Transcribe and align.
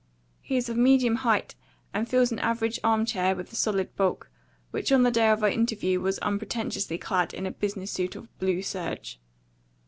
He 0.41 0.57
is 0.57 0.67
of 0.67 0.77
medium 0.77 1.17
height, 1.17 1.53
and 1.93 2.09
fills 2.09 2.31
an 2.31 2.39
average 2.39 2.79
arm 2.83 3.05
chair 3.05 3.35
with 3.35 3.53
a 3.53 3.55
solid 3.55 3.95
bulk, 3.95 4.31
which 4.71 4.91
on 4.91 5.03
the 5.03 5.11
day 5.11 5.29
of 5.29 5.43
our 5.43 5.49
interview 5.51 5.99
was 6.01 6.17
unpretentiously 6.23 6.97
clad 6.97 7.35
in 7.35 7.45
a 7.45 7.51
business 7.51 7.91
suit 7.91 8.15
of 8.15 8.35
blue 8.39 8.63
serge. 8.63 9.19